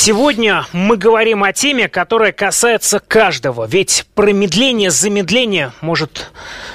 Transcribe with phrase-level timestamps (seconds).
[0.00, 3.66] Сегодня мы говорим о теме, которая касается каждого.
[3.66, 6.30] Ведь промедление, замедление может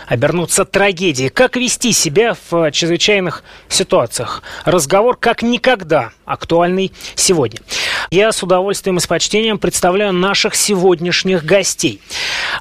[0.08, 1.30] обернуться трагедией.
[1.30, 4.44] Как вести себя в чрезвычайных ситуациях?
[4.66, 7.60] Разговор как никогда актуальный сегодня.
[8.12, 12.02] Я с удовольствием и с почтением представляю наших сегодняшних гостей.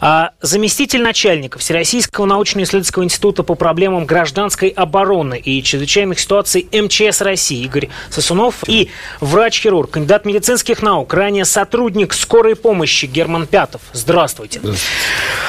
[0.01, 7.65] А, заместитель начальника Всероссийского научно-исследовательского института по проблемам гражданской обороны и чрезвычайных ситуаций МЧС России
[7.65, 13.81] Игорь Сосунов и врач-хирург, кандидат медицинских наук, ранее сотрудник скорой помощи Герман Пятов.
[13.93, 14.61] Здравствуйте.
[14.61, 14.87] Здравствуйте.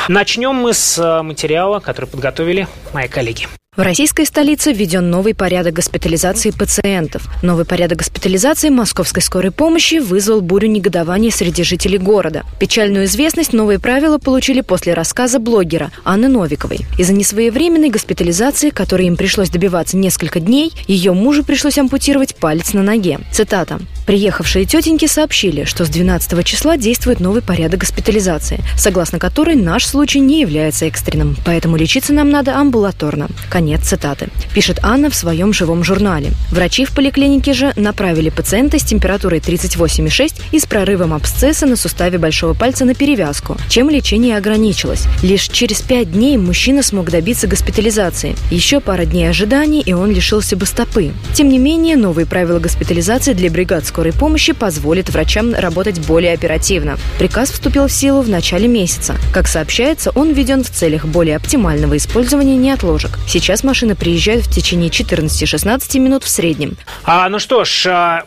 [0.07, 3.48] Начнем мы с а, материала, который подготовили мои коллеги.
[3.76, 7.27] В российской столице введен новый порядок госпитализации пациентов.
[7.41, 12.44] Новый порядок госпитализации московской скорой помощи вызвал бурю негодования среди жителей города.
[12.59, 16.82] Печальную известность новые правила получили после рассказа блогера Анны Новиковой.
[16.99, 22.84] Из-за несвоевременной госпитализации, которой им пришлось добиваться несколько дней, ее мужу пришлось ампутировать палец на
[22.84, 23.21] ноге.
[23.32, 23.80] Цитата.
[24.05, 30.20] Приехавшие тетеньки сообщили, что с 12 числа действует новый порядок госпитализации, согласно которой наш случай
[30.20, 33.30] не является экстренным, поэтому лечиться нам надо амбулаторно.
[33.63, 34.27] Конец цитаты.
[34.53, 36.31] Пишет Анна в своем живом журнале.
[36.51, 42.17] Врачи в поликлинике же направили пациента с температурой 38,6 и с прорывом абсцесса на суставе
[42.17, 45.05] большого пальца на перевязку, чем лечение ограничилось.
[45.21, 48.35] Лишь через пять дней мужчина смог добиться госпитализации.
[48.51, 51.13] Еще пара дней ожиданий, и он лишился бы стопы.
[51.34, 56.97] Тем не менее, новые правила госпитализации для бригад скорой помощи позволят врачам работать более оперативно.
[57.17, 59.15] Приказ вступил в силу в начале месяца.
[59.31, 63.17] Как сообщается, он введен в целях более оптимального использования неотложек.
[63.25, 66.75] Сейчас Сейчас машины приезжают в течение 14-16 минут в среднем.
[67.03, 68.23] А, ну что ж, а,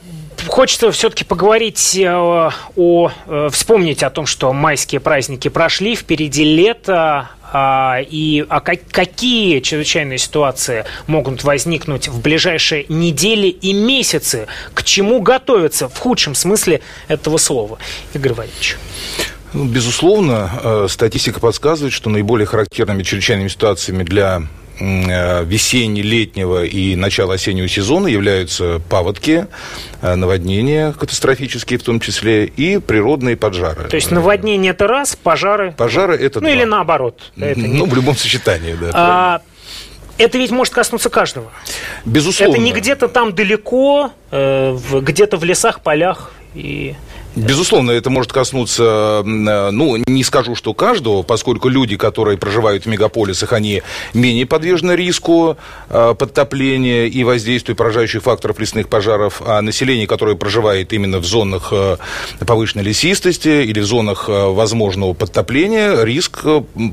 [0.46, 6.44] хочется все-таки поговорить э, о, о, э, вспомнить о том, что майские праздники прошли, впереди
[6.44, 14.46] лето, а, и а как, какие чрезвычайные ситуации могут возникнуть в ближайшие недели и месяцы,
[14.74, 17.78] к чему готовиться в худшем смысле этого слова,
[18.14, 18.76] Игорь Валерьевич?
[19.54, 24.44] Ну, безусловно, э, статистика подсказывает, что наиболее характерными чрезвычайными ситуациями для
[24.78, 29.46] весенне-летнего и начала осеннего сезона являются паводки,
[30.02, 33.88] э, наводнения катастрофические в том числе и природные поджары.
[33.88, 35.72] То есть наводнение это раз, пожары?
[35.72, 36.56] Пожары это Ну два.
[36.56, 37.32] или наоборот.
[37.36, 38.90] Это ну, в любом сочетании, да.
[38.92, 39.42] А,
[40.18, 41.50] это ведь может коснуться каждого.
[42.04, 42.54] Безусловно.
[42.54, 46.94] Это не где-то там далеко, э, где-то в лесах, полях и
[47.36, 52.88] Безусловно, это может коснуться, э, ну, не скажу, что каждого, поскольку люди, которые проживают в
[52.88, 53.82] мегаполисах, они
[54.14, 55.58] менее подвержены риску
[55.90, 61.68] э, подтопления и воздействию поражающих факторов лесных пожаров, а население, которое проживает именно в зонах
[61.72, 61.98] э,
[62.46, 66.42] повышенной лесистости или в зонах возможного подтопления, риск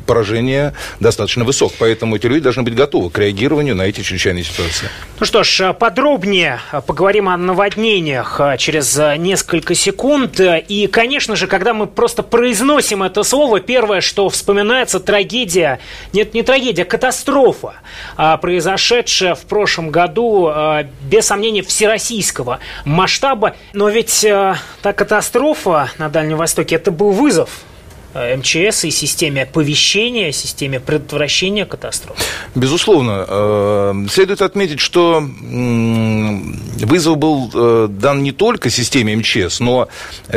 [0.06, 1.72] поражения достаточно высок.
[1.80, 4.90] Поэтому эти люди должны быть готовы к реагированию на эти чрезвычайные ситуации.
[5.22, 10.70] Ну что ж, подробнее поговорим о наводнениях через несколько секунд момент.
[10.70, 15.80] И, конечно же, когда мы просто произносим это слово, первое, что вспоминается, трагедия,
[16.14, 17.76] нет, не трагедия, а катастрофа,
[18.16, 23.56] а, произошедшая в прошлом году, а, без сомнения, всероссийского масштаба.
[23.74, 27.73] Но ведь та катастрофа на Дальнем Востоке, это был вызов Э,
[28.14, 32.18] МЧС и системе оповещения, системе предотвращения катастроф?
[32.54, 33.26] Безусловно.
[33.28, 39.88] Э, следует отметить, что вызов был э, дан не только системе МЧС, но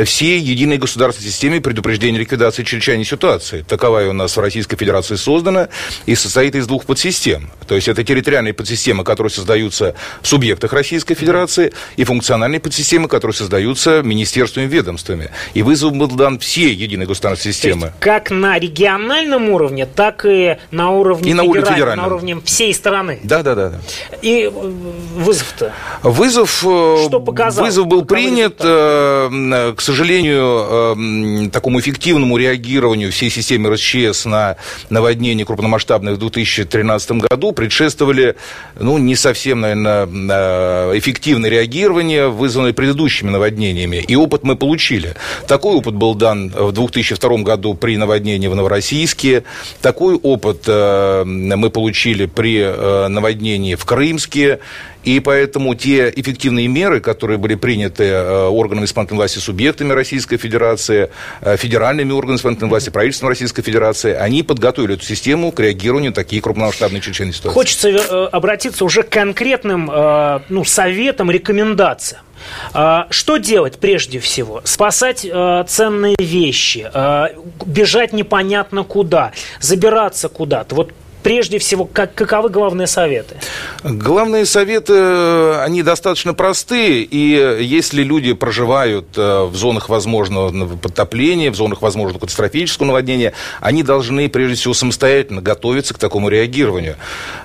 [0.05, 3.63] всей единой государственной системе предупреждения ликвидации чрезвычайной ситуации.
[3.67, 5.69] Таковая у нас в Российской Федерации создана
[6.05, 7.49] и состоит из двух подсистем.
[7.67, 13.35] То есть это территориальные подсистемы, которые создаются в субъектах Российской Федерации, и функциональные подсистемы, которые
[13.35, 15.29] создаются министерствами и ведомствами.
[15.53, 17.93] И вызов был дан всей единой государственной системе системы.
[17.99, 22.73] как на региональном уровне, так и на уровне, и на уровне федеральном, на уровне всей
[22.73, 23.19] страны.
[23.23, 23.73] Да, да, да.
[24.21, 25.73] И э, вызов-то?
[26.03, 27.65] Вызов, э, Что показал?
[27.65, 28.67] вызов был Каковы принят, результаты?
[28.69, 34.55] Э, к сожалению, такому эффективному реагированию всей системы РСЧС на
[34.89, 38.35] наводнение крупномасштабное в 2013 году предшествовали,
[38.79, 40.05] ну, не совсем, наверное,
[40.97, 44.03] эффективное реагирование, вызванное предыдущими наводнениями.
[44.07, 45.15] И опыт мы получили.
[45.47, 49.43] Такой опыт был дан в 2002 году году при наводнении в Новороссийске.
[49.81, 54.59] Такой опыт э, мы получили при э, наводнении в Крымске.
[55.03, 61.09] И поэтому те эффективные меры, которые были приняты э, органами исполнительной власти, субъектами Российской Федерации,
[61.41, 66.41] федеральными органами исполнительной власти, правительством Российской Федерации, они подготовили эту систему к реагированию на такие
[66.41, 67.53] крупномасштабные чрезвычайные ситуации.
[67.53, 69.89] Хочется обратиться уже к конкретным
[70.49, 72.21] ну, советам, рекомендациям.
[72.73, 74.61] А, что делать прежде всего?
[74.63, 77.27] Спасать э, ценные вещи, э,
[77.65, 80.75] бежать непонятно куда, забираться куда-то.
[80.75, 80.91] Вот
[81.27, 83.35] прежде всего, как, каковы главные советы?
[83.83, 91.51] Главные советы, э, они достаточно простые, и если люди проживают э, в зонах возможного подтопления,
[91.51, 96.95] в зонах возможного катастрофического наводнения, они должны, прежде всего, самостоятельно готовиться к такому реагированию.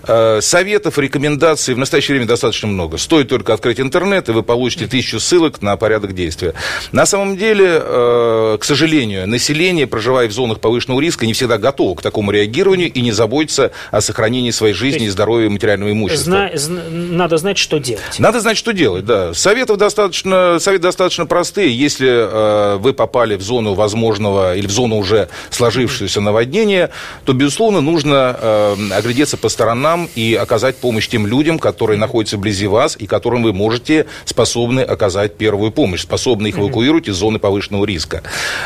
[0.07, 2.99] Э, советов, рекомендаций в настоящее время достаточно много.
[2.99, 6.55] Стоит только открыть интернет, и вы получите тысячу ссылок на порядок действия.
[6.93, 12.03] На самом деле, к сожалению, население, проживая в зонах повышенного риска, не всегда готово к
[12.03, 16.51] такому реагированию и не заботится о сохранении своей жизни и здоровья и материального имущества.
[16.55, 18.19] Зна- надо знать, что делать.
[18.19, 19.35] Надо знать, что делать, да.
[19.35, 21.77] Советов достаточно, советы достаточно простые.
[21.77, 26.91] Если э, вы попали в зону возможного или в зону уже сложившегося наводнения,
[27.25, 32.67] то, безусловно, нужно э, оглядеться по сторонам и оказать помощь тем людям, которые находятся вблизи
[32.67, 37.85] вас и которым вы можете способны оказать первую помощь, способны их эвакуировать из зоны повышенного
[37.85, 38.23] риска.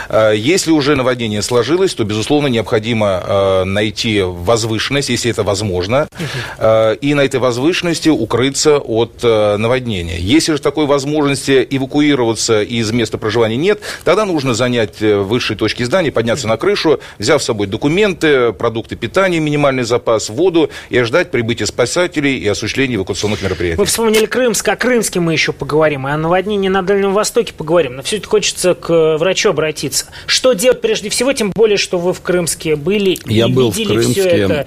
[0.09, 6.09] Э, если уже наводнение сложилось, то, безусловно, необходимо э, найти возвышенность возвышенность, если это возможно,
[6.59, 10.19] uh и на этой возвышенности укрыться от э, наводнения.
[10.19, 15.83] Если же такой возможности эвакуироваться из места проживания нет, тогда нужно занять э, высшие точки
[15.83, 21.31] здания, подняться на крышу, взяв с собой документы, продукты питания, минимальный запас, воду и ждать
[21.31, 23.79] прибытия спасателей и осуществления эвакуационных мероприятий.
[23.79, 27.97] Вы вспомнили Крымск, о Крымске мы еще поговорим, и о наводнении на Дальнем Востоке поговорим.
[27.97, 30.07] Но все это хочется к врачу обратиться.
[30.27, 33.99] Что делать прежде всего, тем более, что вы в Крымске были Я и был видели
[33.99, 34.21] в Крымске.
[34.21, 34.67] все это.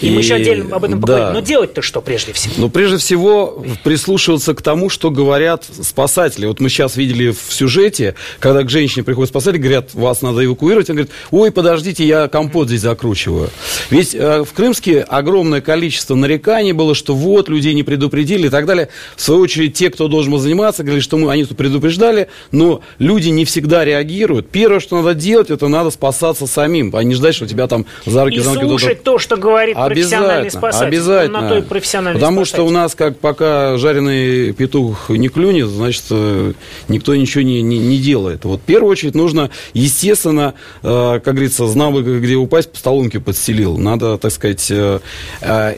[0.00, 1.28] И, и мы еще отдельно об этом поговорим.
[1.28, 1.32] Да.
[1.32, 2.54] Но делать-то что прежде всего?
[2.56, 6.46] Ну, прежде всего, прислушиваться к тому, что говорят спасатели.
[6.46, 10.90] Вот мы сейчас видели в сюжете, когда к женщине приходят спасатели, говорят, вас надо эвакуировать.
[10.90, 13.50] Он говорит, ой, подождите, я компот здесь закручиваю.
[13.90, 18.66] Ведь э, в Крымске огромное количество нареканий было, что вот, людей не предупредили и так
[18.66, 18.88] далее.
[19.16, 22.80] В свою очередь, те, кто должен был заниматься, говорили, что мы, они тут предупреждали, но
[22.98, 24.48] люди не всегда реагируют.
[24.50, 28.24] Первое, что надо делать, это надо спасаться самим, а не ждать, что тебя там за
[28.24, 28.38] руки...
[28.38, 30.86] И слушать то, что говорит профессиональный спасатель.
[30.86, 31.38] Обязательно.
[31.38, 32.56] Он на то и профессиональный Потому спасатель.
[32.56, 36.52] что у нас, как пока жареный петух не клюнет, значит, э,
[36.88, 38.44] никто ничего не, не, не делает.
[38.44, 43.20] Вот в первую очередь нужно, естественно, э, как говорится, знал бы, где упасть, по столунке
[43.20, 43.76] подстелил.
[43.78, 45.00] Надо, так сказать, э,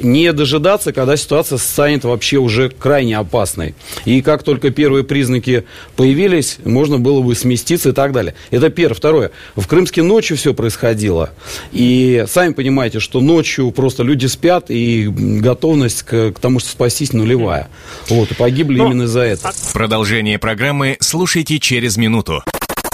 [0.02, 3.74] не дожидаться, когда ситуация станет вообще уже крайне опасной.
[4.04, 5.64] И как только первые признаки
[5.96, 8.34] появились, можно было бы сместиться и так далее.
[8.50, 8.94] Это первое.
[8.94, 9.30] Второе.
[9.56, 11.30] В Крымске ночью все происходило.
[11.72, 16.70] И сами понимаете, что ночью просто просто люди спят, и готовность к, к тому, что
[16.70, 17.68] спастись, нулевая.
[18.08, 18.86] Вот, и погибли Но...
[18.86, 19.52] именно из-за этого.
[19.72, 22.42] Продолжение программы слушайте через минуту.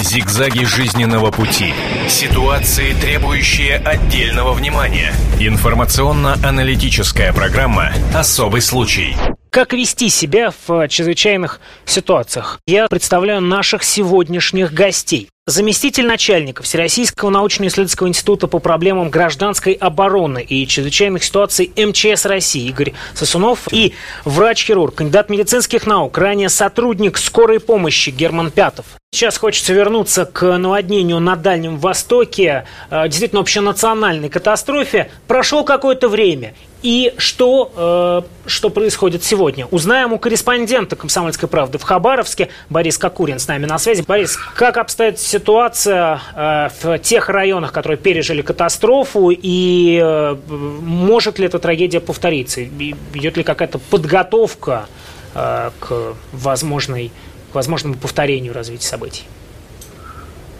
[0.00, 1.72] Зигзаги жизненного пути.
[2.08, 5.12] Ситуации, требующие отдельного внимания.
[5.40, 9.16] Информационно-аналитическая программа «Особый случай».
[9.50, 12.60] Как вести себя в чрезвычайных ситуациях?
[12.66, 20.66] Я представляю наших сегодняшних гостей заместитель начальника Всероссийского научно-исследовательского института по проблемам гражданской обороны и
[20.66, 23.94] чрезвычайных ситуаций МЧС России Игорь Сосунов и
[24.26, 28.84] врач-хирург, кандидат медицинских наук, ранее сотрудник скорой помощи Герман Пятов.
[29.10, 35.10] Сейчас хочется вернуться к наводнению на Дальнем Востоке, э, действительно общенациональной катастрофе.
[35.26, 36.52] Прошло какое-то время,
[36.82, 39.66] и что, э, что происходит сегодня?
[39.66, 42.48] Узнаем у корреспондента «Комсомольской правды» в Хабаровске.
[42.70, 44.04] Борис Кокурин с нами на связи.
[44.06, 51.46] Борис, как обстоит ситуация э, в тех районах, которые пережили катастрофу, и э, может ли
[51.46, 52.62] эта трагедия повториться?
[52.62, 54.86] Идет ли какая-то подготовка
[55.34, 57.10] э, к возможной
[57.50, 59.24] к возможному повторению развития событий?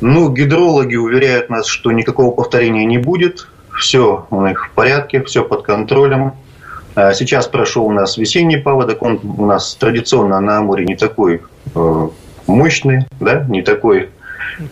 [0.01, 3.49] Ну, гидрологи уверяют нас, что никакого повторения не будет.
[3.79, 6.33] Все у них в порядке, все под контролем.
[6.95, 11.43] А сейчас прошел у нас весенний паводок, он у нас традиционно на море не такой
[11.75, 12.09] э,
[12.47, 14.11] мощный, да, не такой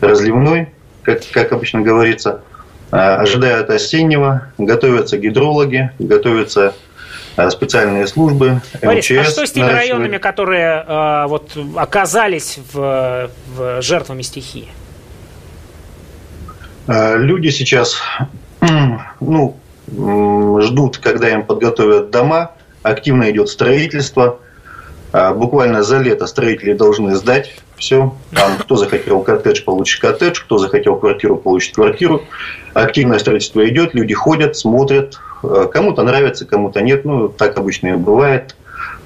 [0.00, 0.68] разливной,
[1.02, 2.42] как, как обычно говорится.
[2.90, 6.74] А, ожидают осеннего, готовятся гидрологи, готовятся
[7.36, 9.18] Э, специальные службы, Борис, МЧС.
[9.18, 14.68] а что с теми районами, которые э, вот, оказались в, в жертвами стихии?
[16.86, 18.00] Э, люди сейчас
[19.20, 19.56] ну,
[20.60, 22.52] ждут, когда им подготовят дома.
[22.82, 24.38] Активно идет строительство.
[25.12, 28.14] Э, буквально за лето строители должны сдать все.
[28.32, 32.22] Там, кто захотел коттедж, получит коттедж, кто захотел квартиру, получит квартиру.
[32.74, 37.04] Активное строительство идет, люди ходят, смотрят, Э, кому-то нравится, кому-то нет.
[37.04, 38.56] Ну, так обычно и бывает.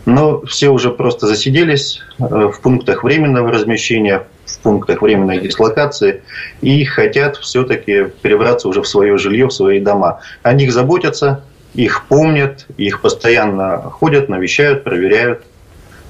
[0.07, 4.25] Но все уже просто засиделись э, в пунктах временного размещения,
[4.57, 6.23] в пунктах временной дислокации
[6.61, 10.21] и хотят все-таки перебраться уже в свое жилье, в свои дома.
[10.42, 15.45] О них заботятся, их помнят, их постоянно ходят, навещают, проверяют.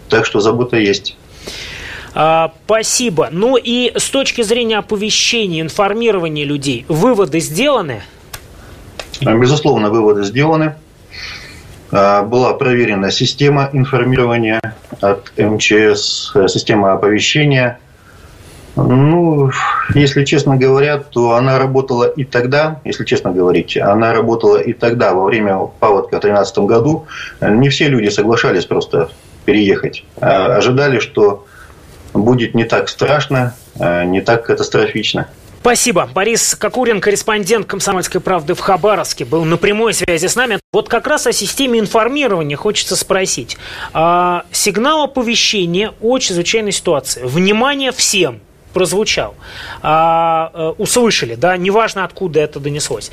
[0.08, 1.16] Так что забота есть.
[2.14, 3.28] А, спасибо.
[3.30, 8.02] Ну и с точки зрения оповещения, информирования людей, выводы сделаны?
[9.20, 10.74] Безусловно, выводы сделаны.
[11.92, 14.60] А, была проверена система информирования
[15.00, 17.78] от МЧС, э, система оповещения.
[18.88, 19.50] Ну,
[19.94, 25.14] если честно говоря, то она работала и тогда, если честно говорить, она работала и тогда,
[25.14, 27.06] во время паводка в 2013 году.
[27.40, 29.10] Не все люди соглашались просто
[29.44, 30.04] переехать.
[30.20, 31.46] А ожидали, что
[32.14, 35.28] будет не так страшно, а не так катастрофично.
[35.60, 36.08] Спасибо.
[36.14, 40.58] Борис Кокурин, корреспондент «Комсомольской правды» в Хабаровске, был на прямой связи с нами.
[40.72, 43.58] Вот как раз о системе информирования хочется спросить.
[43.92, 47.22] А, сигнал оповещения о чрезвычайной ситуации.
[47.24, 48.40] Внимание всем!
[48.72, 49.34] Прозвучал,
[49.82, 53.10] а, а, услышали, да, неважно откуда это донеслось.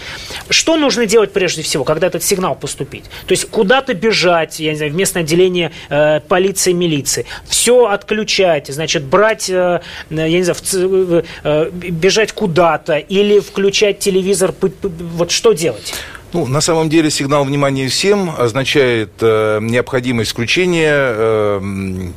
[0.50, 3.06] Что нужно делать прежде всего, когда этот сигнал поступить?
[3.26, 8.68] То есть куда-то бежать, я не знаю, в местное отделение э, полиции, милиции, все отключать,
[8.68, 15.54] значит, брать, э, я не знаю, в, э, бежать куда-то или включать телевизор, вот что
[15.54, 15.94] делать?
[16.34, 21.62] Ну, на самом деле сигнал внимания всем означает э, необходимость включения э,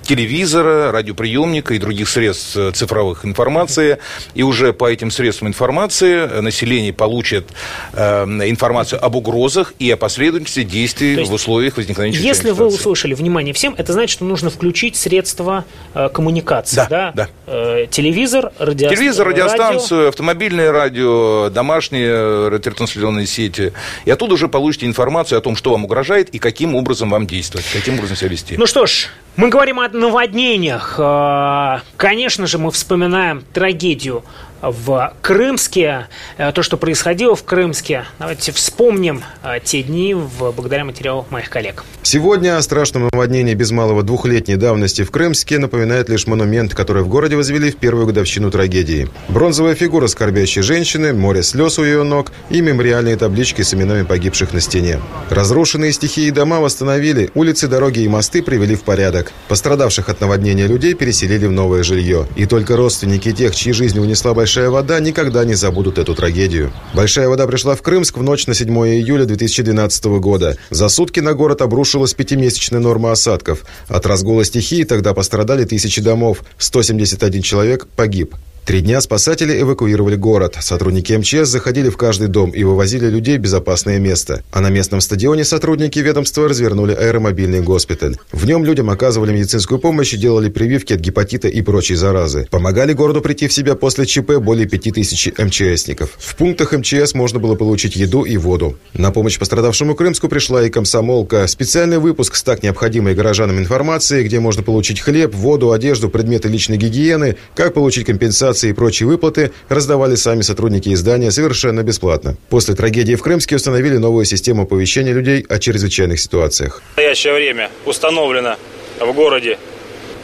[0.02, 3.98] телевизора, радиоприемника и других средств э, цифровых информации.
[4.34, 7.50] И уже по этим средствам информации население получит
[7.92, 13.54] э, информацию об угрозах и о последовательности действий в условиях возникновения Если вы услышали внимание
[13.54, 15.64] всем, это значит, что нужно включить средства
[15.94, 16.76] э, коммуникации.
[16.76, 17.12] Да, да.
[17.14, 17.28] да.
[17.46, 18.96] Э, телевизор, радиостанцию.
[18.96, 20.08] Телевизор, радиостанцию, радио.
[20.08, 23.72] автомобильное радио, домашние радиотрансляционные сети–
[24.04, 27.66] и оттуда уже получите информацию о том, что вам угрожает и каким образом вам действовать,
[27.72, 28.56] каким образом себя вести.
[28.56, 30.96] Ну что ж, мы говорим о наводнениях.
[30.98, 34.24] А, конечно же, мы вспоминаем трагедию
[34.62, 36.06] в Крымске,
[36.38, 38.04] э, то, что происходило в Крымске.
[38.18, 41.84] Давайте вспомним э, те дни благодаря материалу моих коллег.
[42.02, 47.08] Сегодня о страшном наводнении без малого двухлетней давности в Крымске напоминает лишь монумент, который в
[47.08, 49.08] городе возвели в первую годовщину трагедии.
[49.28, 54.52] Бронзовая фигура скорбящей женщины, море слез у ее ног и мемориальные таблички с именами погибших
[54.52, 55.00] на стене.
[55.28, 59.32] Разрушенные стихии дома восстановили, улицы, дороги и мосты привели в порядок.
[59.48, 62.26] Пострадавших от наводнения людей переселили в новое жилье.
[62.36, 66.72] И только родственники тех, чьи жизни унесла большая Большая вода никогда не забудут эту трагедию.
[66.92, 70.56] Большая вода пришла в Крымск в ночь на 7 июля 2012 года.
[70.70, 73.64] За сутки на город обрушилась пятимесячная норма осадков.
[73.86, 76.42] От разгула стихии тогда пострадали тысячи домов.
[76.58, 78.34] 171 человек погиб.
[78.70, 80.56] Три дня спасатели эвакуировали город.
[80.60, 84.44] Сотрудники МЧС заходили в каждый дом и вывозили людей в безопасное место.
[84.52, 88.16] А на местном стадионе сотрудники ведомства развернули аэромобильный госпиталь.
[88.30, 92.46] В нем людям оказывали медицинскую помощь и делали прививки от гепатита и прочей заразы.
[92.48, 96.10] Помогали городу прийти в себя после ЧП более 5000 МЧСников.
[96.16, 98.76] В пунктах МЧС можно было получить еду и воду.
[98.94, 101.48] На помощь пострадавшему Крымску пришла и комсомолка.
[101.48, 106.76] Специальный выпуск с так необходимой горожанам информацией, где можно получить хлеб, воду, одежду, предметы личной
[106.76, 112.36] гигиены, как получить компенсацию компенсации и прочие выплаты раздавали сами сотрудники издания совершенно бесплатно.
[112.48, 116.82] После трагедии в Крымске установили новую систему оповещения людей о чрезвычайных ситуациях.
[116.94, 118.56] В настоящее время установлено
[119.00, 119.58] в городе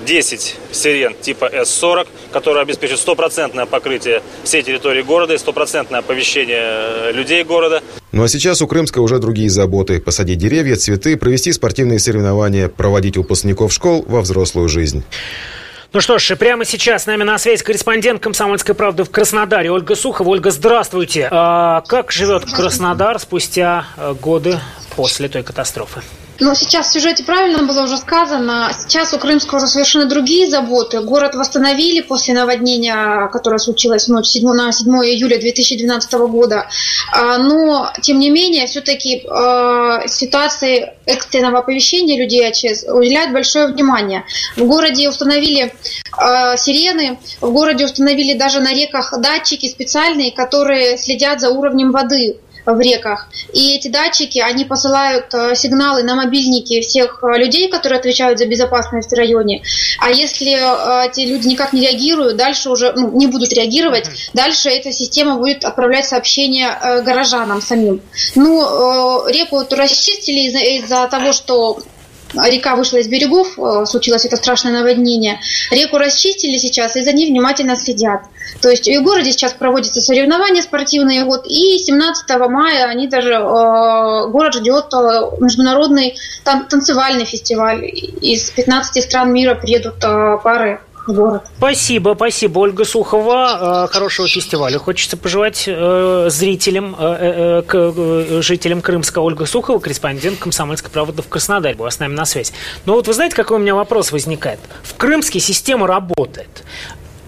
[0.07, 7.13] 10 сирен типа С-40, которые обеспечат стопроцентное покрытие всей территории города и стопроцентное оповещение э,
[7.13, 7.83] людей города.
[8.13, 10.01] Ну а сейчас у Крымска уже другие заботы.
[10.01, 15.03] Посадить деревья, цветы, провести спортивные соревнования, проводить выпускников школ во взрослую жизнь.
[15.97, 19.95] Ну что ж, прямо сейчас с нами на связи корреспондент «Комсомольской правды» в Краснодаре Ольга
[19.95, 20.29] Сухова.
[20.29, 21.27] Ольга, здравствуйте.
[21.31, 24.61] А, как живет Краснодар спустя э, годы
[24.95, 26.03] после той катастрофы?
[26.39, 31.01] Но сейчас в сюжете правильно было уже сказано, сейчас у Крымска уже совершенно другие заботы.
[31.01, 36.69] Город восстановили после наводнения, которое случилось в ночь 7, на 7 июля 2012 года.
[37.13, 44.25] А, но, тем не менее, все-таки а, ситуации экстренного оповещения людей АЧС уделяют большое внимание.
[44.57, 45.75] В городе установили
[46.13, 52.37] а, сирены, в городе установили даже на реках датчики специальные, которые следят за уровнем воды
[52.75, 53.29] в реках.
[53.53, 58.47] И эти датчики, они посылают э, сигналы на мобильники всех э, людей, которые отвечают за
[58.47, 59.63] безопасность в районе.
[59.99, 64.69] А если э, эти люди никак не реагируют, дальше уже ну, не будут реагировать, дальше
[64.69, 68.01] эта система будет отправлять сообщения горожанам самим.
[68.35, 71.79] Ну, реку расчистили из-за из того, что
[72.35, 75.41] река вышла из берегов, э, случилось это страшное наводнение.
[75.71, 78.23] Реку расчистили сейчас и за ней внимательно следят.
[78.61, 84.29] То есть в городе сейчас проводятся соревнования спортивные, вот, и 17 мая они даже, э,
[84.29, 87.85] город ждет э, международный тан- танцевальный фестиваль.
[87.85, 90.81] Из 15 стран мира приедут э, пары
[91.13, 91.43] город.
[91.59, 93.87] Спасибо, спасибо, Ольга Сухова.
[93.87, 94.79] Э, хорошего фестиваля.
[94.79, 101.75] Хочется пожелать э, зрителям, э, к, жителям Крымска Ольга Сухова, корреспондент «Комсомольской правды» в Краснодаре,
[101.75, 102.53] была с нами на связи.
[102.85, 104.61] Но вот вы знаете, какой у меня вопрос возникает?
[104.83, 106.65] В Крымске система работает.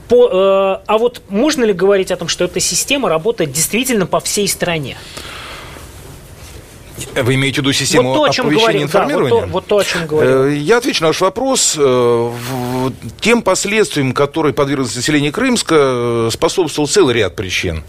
[0.08, 4.48] По, а вот можно ли говорить о том, что эта система работает действительно по всей
[4.48, 4.96] стране?
[7.14, 9.40] Вы имеете в виду систему вот то, оповещения информирования?
[9.40, 10.44] Да, вот, то, вот то, о чем говорил.
[10.44, 11.76] Э, я отвечу на ваш вопрос.
[11.78, 12.32] Э,
[13.20, 17.84] тем последствиям, которые подверглось население Крымска, э, способствовал целый ряд причин.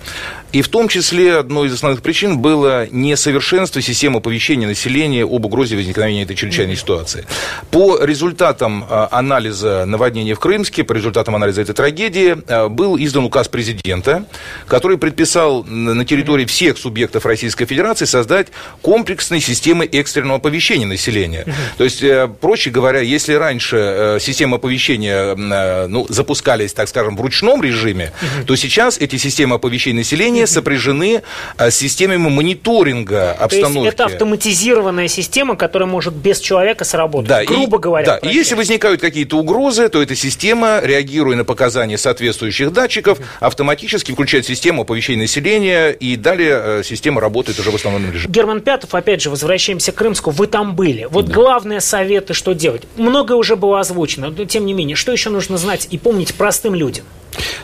[0.52, 5.76] И в том числе одной из основных причин было несовершенство системы оповещения населения об угрозе
[5.76, 7.26] возникновения этой чрезвычайной ситуации.
[7.72, 12.38] По результатам анализа наводнения в Крымске, по результатам анализа этой трагедии,
[12.70, 14.26] был издан указ президента,
[14.68, 18.48] который предписал на территории всех субъектов Российской Федерации создать
[18.82, 21.46] комплекс комплексной системы экстренного оповещения населения.
[21.78, 27.18] То есть, э, проще говоря, если раньше э, системы оповещения э, ну, запускались, так скажем,
[27.18, 28.12] в ручном режиме,
[28.46, 30.52] то сейчас эти системы оповещения населения угу.
[30.52, 31.24] сопряжены
[31.58, 33.78] с системами мониторинга обстановки.
[33.78, 38.06] То есть это автоматизированная система, которая может без человека сработать, да, грубо и, говоря.
[38.06, 44.12] Да, и если возникают какие-то угрозы, то эта система, реагируя на показания соответствующих датчиков, автоматически
[44.12, 48.34] включает систему оповещения населения, и далее система работает уже в основном режиме.
[48.34, 51.08] Герман Пятов опять же, возвращаемся к Крымску, вы там были.
[51.10, 51.34] Вот да.
[51.34, 52.84] главные советы, что делать.
[52.98, 56.76] Многое уже было озвучено, но тем не менее, что еще нужно знать и помнить простым
[56.76, 57.06] людям?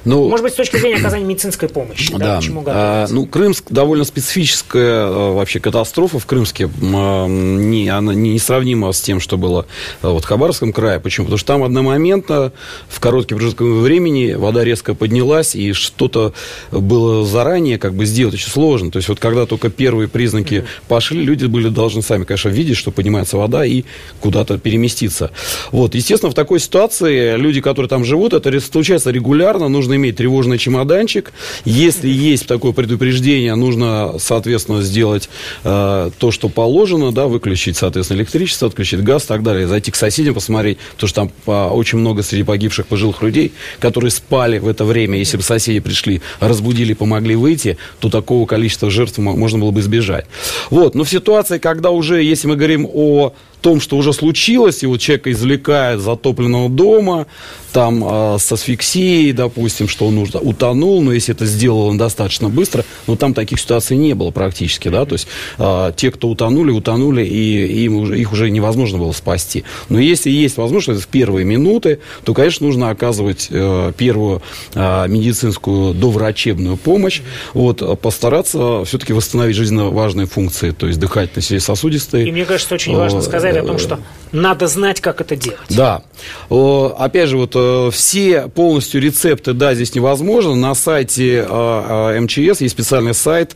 [0.04, 2.14] Ну, Может быть, с точки зрения оказания медицинской помощи.
[2.16, 2.40] Да.
[2.40, 6.70] Да, а, ну, Крымск довольно специфическая а, вообще катастрофа в Крымске.
[6.94, 9.66] А, не, она не сравнима с тем, что было
[10.02, 11.00] а, вот, в Хабаровском крае.
[11.00, 11.26] Почему?
[11.26, 12.52] Потому что там одномоментно,
[12.88, 16.34] в короткий промежуток времени, вода резко поднялась, и что-то
[16.72, 18.92] было заранее как бы сделать очень сложно.
[18.92, 20.68] То есть, вот когда только первые признаки mm-hmm.
[20.88, 23.84] пошли, люди были должны сами, конечно, видеть, что поднимается вода, и
[24.20, 25.32] куда-то переместиться.
[25.72, 30.18] Вот, естественно, в такой ситуации люди, которые там живут, это случается регулярно, элементарно нужно иметь
[30.18, 31.34] тревожный чемоданчик.
[31.66, 35.30] Если есть такое предупреждение, нужно, соответственно, сделать
[35.64, 39.96] э, то, что положено, да, выключить, соответственно, электричество, отключить газ и так далее, зайти к
[39.96, 44.68] соседям, посмотреть, потому что там по, очень много среди погибших пожилых людей, которые спали в
[44.68, 45.18] это время.
[45.18, 50.26] Если бы соседи пришли, разбудили, помогли выйти, то такого количества жертв можно было бы избежать.
[50.70, 50.96] Вот.
[50.96, 53.34] Но в ситуации, когда уже, если мы говорим о
[53.66, 57.25] том, что уже случилось, и вот человека извлекает затопленного дома,
[57.74, 62.48] там э, с асфиксией, допустим, что он уже утонул, но если это сделал он достаточно
[62.48, 66.70] быстро, но там таких ситуаций не было практически, да, то есть э, те, кто утонули,
[66.70, 69.64] утонули, и им уже, их уже невозможно было спасти.
[69.90, 74.44] Но если есть возможность в первые минуты, то, конечно, нужно оказывать э, первую
[74.75, 77.22] э, медицинскую доврачебную помощь,
[77.56, 82.28] вот, постараться все-таки восстановить жизненно важные функции, то есть дыхательные, сосудистые.
[82.28, 84.00] И мне кажется, очень важно сказать, сказали о том, что
[84.36, 85.60] надо знать, как это делать.
[85.70, 86.02] Да.
[86.50, 90.56] Опять же, вот э, все полностью рецепты, да, здесь невозможно.
[90.56, 93.56] На сайте э, э, МЧС есть специальный сайт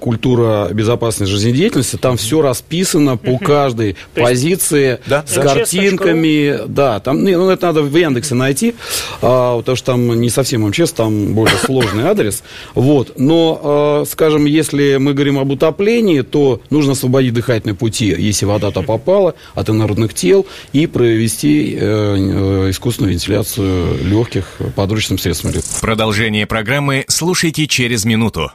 [0.00, 1.96] «Культура безопасной жизнедеятельности».
[1.96, 6.60] Там все расписано по каждой позиции, с картинками.
[6.66, 8.74] Да, там, ну, это надо в Яндексе найти,
[9.20, 12.42] а, потому что там не совсем МЧС, там более сложный адрес.
[12.74, 13.18] Вот.
[13.18, 18.82] Но, скажем, если мы говорим об утоплении, то нужно освободить дыхательные пути, если вода то
[18.82, 25.52] попала потенциала от инородных тел и провести э, э, искусственную вентиляцию легких подручным средством.
[25.80, 28.50] Продолжение программы слушайте через минуту.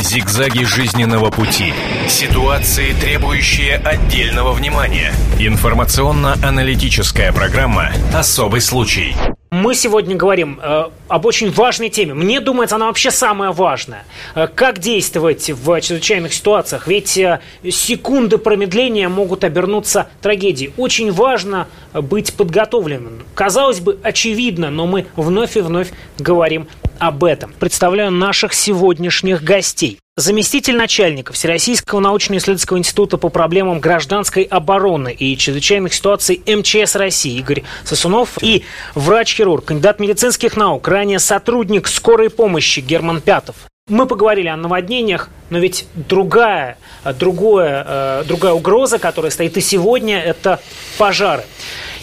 [0.00, 1.72] Зигзаги жизненного пути.
[2.08, 5.14] Ситуации, требующие отдельного внимания.
[5.38, 9.14] Информационно-аналитическая программа «Особый случай».
[9.54, 12.12] Мы сегодня говорим э, об очень важной теме.
[12.12, 14.04] Мне думается, она вообще самая важная.
[14.34, 16.88] Э, как действовать в чрезвычайных ситуациях?
[16.88, 17.40] Ведь э,
[17.70, 20.72] секунды промедления могут обернуться трагедией.
[20.76, 23.22] Очень важно быть подготовленным.
[23.36, 26.66] Казалось бы, очевидно, но мы вновь и вновь говорим
[26.98, 27.54] об этом.
[27.60, 30.00] Представляю наших сегодняшних гостей.
[30.16, 37.64] Заместитель начальника Всероссийского научно-исследовательского института по проблемам гражданской обороны и чрезвычайных ситуаций МЧС России Игорь
[37.82, 38.62] Сосунов и
[38.94, 43.56] врач-хирург, кандидат медицинских наук, ранее сотрудник скорой помощи Герман Пятов.
[43.88, 46.78] Мы поговорили о наводнениях, но ведь другая,
[47.18, 50.60] другое, э, другая угроза, которая стоит и сегодня, это
[50.96, 51.42] пожары.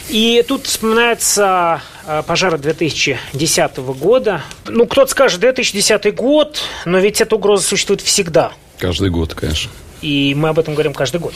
[0.10, 4.42] И тут вспоминается э, пожары 2010 года.
[4.66, 8.54] Ну, кто-то скажет, 2010 год, но ведь эта угроза существует всегда.
[8.78, 9.72] Каждый год, конечно.
[10.02, 11.34] И мы об этом говорим каждый год.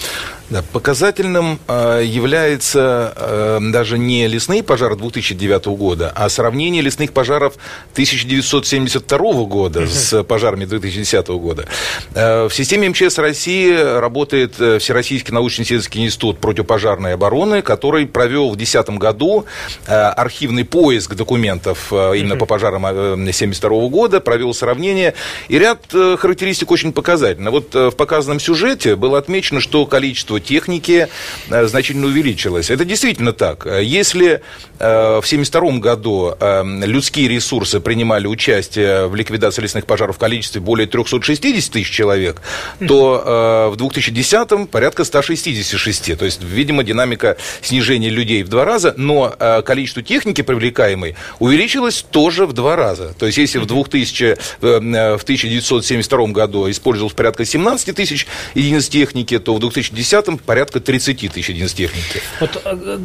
[0.49, 7.56] Да, показательным э, является э, даже не лесные пожары 2009 года, а сравнение лесных пожаров
[7.93, 11.65] 1972 года с пожарами 2010 года.
[12.13, 18.56] Э, в системе МЧС России работает э, Всероссийский научно-исследовательский институт противопожарной обороны, который провел в
[18.56, 19.45] 2010 году
[19.88, 25.13] э, архивный поиск документов э, именно по пожарам 1972 э, года, провел сравнение,
[25.47, 27.51] и ряд э, характеристик очень показательно.
[27.51, 31.09] Вот э, в показанном сюжете сюжете было отмечено, что количество техники
[31.49, 32.69] э, значительно увеличилось.
[32.69, 33.65] Это действительно так.
[33.65, 34.41] Если
[34.79, 40.61] э, в 1972 году э, людские ресурсы принимали участие в ликвидации лесных пожаров в количестве
[40.61, 42.41] более 360 тысяч человек,
[42.87, 46.17] то в 2010 порядка 166.
[46.17, 52.45] То есть, видимо, динамика снижения людей в два раза, но количество техники привлекаемой увеличилось тоже
[52.45, 53.13] в два раза.
[53.17, 59.55] То есть, если в, 2000, в 1972 году использовалось порядка 17 тысяч единиц техники, то
[59.55, 62.21] в 2010-м порядка 30 тысяч единиц техники.
[62.39, 62.99] Вот э,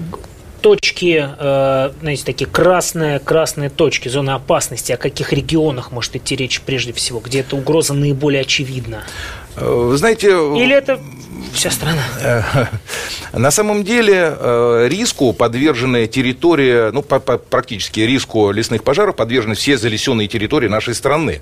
[0.61, 6.61] точки, э, знаете, такие красные, красные точки, зоны опасности, о каких регионах может идти речь
[6.61, 9.05] прежде всего, где эта угроза наиболее очевидна?
[9.57, 10.29] Э, вы знаете...
[10.29, 11.00] Или это
[11.53, 12.03] вся страна.
[13.33, 20.26] На самом деле э, риску подвержены территории, ну, практически риску лесных пожаров подвержены все залесенные
[20.26, 21.40] территории нашей страны.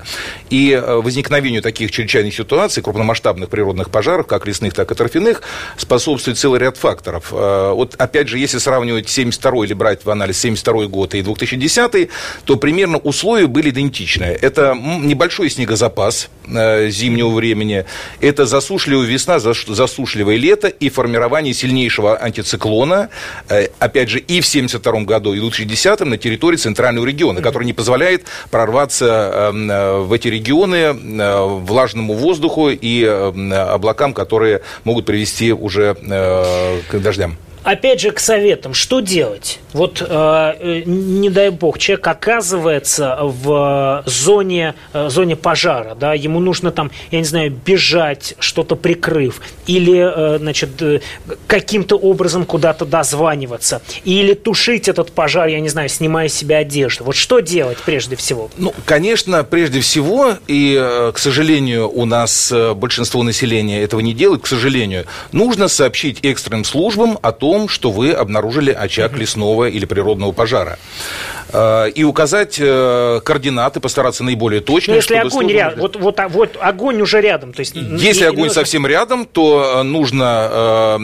[0.51, 5.43] И э, возникновению таких чрезвычайных ситуаций, крупномасштабных природных пожаров, как лесных, так и торфяных,
[5.77, 7.33] способствует целый ряд факторов.
[7.33, 12.11] Э, вот, опять же, если сравнивать 72 или брать в анализ 72 год и 2010,
[12.45, 14.25] то примерно условия были идентичны.
[14.25, 17.85] Это небольшой снегозапас зимнего времени,
[18.21, 23.09] это засушливая весна, засушливая засушливое лето и формирование сильнейшего антициклона,
[23.49, 27.65] э, опять же, и в 1972 году, и в 2010 на территории центрального региона, который
[27.65, 35.07] не позволяет прорваться эм, э, в эти регионы э, влажному воздуху и облакам, которые могут
[35.07, 37.37] привести уже к дождям
[37.69, 38.73] опять же, к советам.
[38.73, 39.61] Что делать?
[39.75, 46.41] Вот, э, э, не дай бог, человек оказывается в зоне, э, зоне пожара, да, ему
[46.41, 51.01] нужно там, я не знаю, бежать, что-то прикрыв, или, э, значит, э,
[51.47, 57.05] каким-то образом куда-то дозваниваться, или тушить этот пожар, я не знаю, снимая с себя одежду.
[57.05, 58.49] Вот что делать прежде всего?
[58.57, 64.15] Ну, конечно, прежде всего, и, э, к сожалению, у нас э, большинство населения этого не
[64.15, 69.69] делает, к сожалению, нужно сообщить экстренным службам о том, том, что вы обнаружили очаг лесного
[69.69, 70.79] или природного пожара.
[71.53, 74.93] Э, и указать э, координаты, постараться наиболее точно.
[74.93, 77.53] Но если огонь рядом, вот, вот, а, вот огонь уже рядом.
[77.53, 78.55] То есть, если не, огонь не...
[78.55, 80.97] совсем рядом, то э, нужно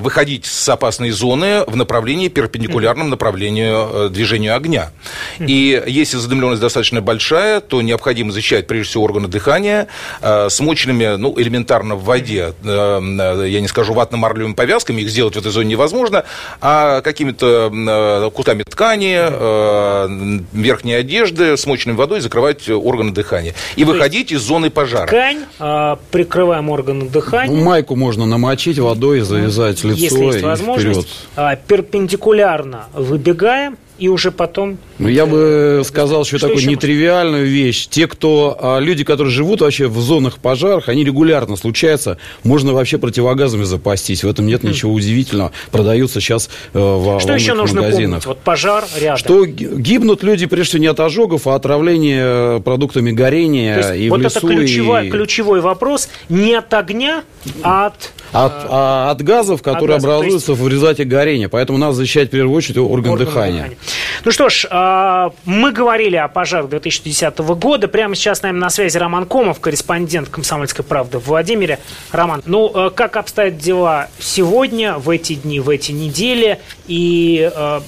[0.00, 4.90] выходить с опасной зоны в направлении перпендикулярном mm направлению движению огня.
[5.38, 9.88] mm И если задымленность достаточно большая, то необходимо защищать прежде всего органы дыхания
[10.48, 15.70] смоченными, ну, элементарно в воде, я не скажу ватно-марлевыми повязками, их сделать в этой зоне
[15.70, 16.24] невозможно,
[16.60, 19.79] а какими-то кусками ткани, Э,
[20.52, 23.54] верхней одежды, смоченной водой закрывать органы дыхания.
[23.76, 25.06] И То выходить из зоны пожара.
[25.06, 27.54] Ткань, э, прикрываем органы дыхания.
[27.54, 31.28] Ну, майку можно намочить водой, завязать лицо Если есть возможность, вперед.
[31.36, 34.78] А, перпендикулярно выбегаем, и уже потом...
[34.98, 37.86] Ну, я бы сказал еще что такую еще нетривиальную вещь.
[37.88, 38.58] Те, кто...
[38.60, 42.18] А, люди, которые живут вообще в зонах пожаров, они регулярно случаются.
[42.44, 44.24] Можно вообще противогазами запастись.
[44.24, 45.52] В этом нет ничего удивительного.
[45.70, 48.24] Продаются сейчас э, в Что еще нужно магазинах.
[48.24, 48.26] помнить?
[48.26, 49.18] Вот пожар рядом.
[49.18, 53.92] Что гибнут люди, прежде всего, не от ожогов, а от отравления э, продуктами горения То
[53.92, 54.40] есть, и вот в лесу.
[54.42, 55.10] Вот это ключевой, и...
[55.10, 56.08] ключевой вопрос.
[56.28, 57.22] Не от огня,
[57.62, 58.12] а от...
[58.32, 60.18] От, а, от газов, которые от газов.
[60.18, 60.62] образуются есть...
[60.62, 61.48] в результате горения.
[61.48, 63.62] Поэтому надо защищать, в первую очередь, орган, орган дыхания.
[63.62, 63.78] дыхания.
[64.24, 67.88] Ну что ж, а, мы говорили о пожарах 2010 года.
[67.88, 71.78] Прямо сейчас с нами на связи Роман Комов, корреспондент «Комсомольской правды» в Владимире.
[72.12, 76.60] Роман, ну а, как обстоят дела сегодня, в эти дни, в эти недели?
[76.86, 77.82] И а,